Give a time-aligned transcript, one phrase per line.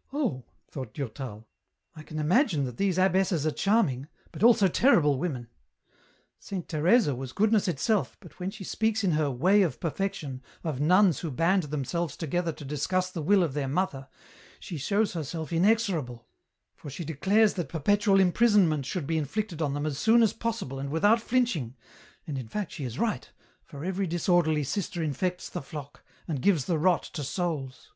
[0.12, 1.46] "Oh," thought Durtal:"
[1.94, 5.50] I can imagine that these abbesses are charming, but also terrible women.
[6.40, 10.42] Saint Teresa was goodness itself, but when she speaks in her * Way of Perfection'
[10.64, 14.08] of nuns who band themselves together to discuss the will of their mother,
[14.58, 16.26] she shows herself inexorable,
[16.74, 20.80] for she declares that perpetual imprisonment should be inflicted on them as soon as possible
[20.80, 21.76] and without flinching,
[22.26, 23.30] and in fact she is right,
[23.62, 27.92] for every disorderly sister infects the flock, and gives the rot to souls."